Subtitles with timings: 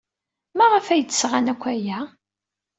[0.57, 1.99] Maɣef ay d-sɣan akk aya?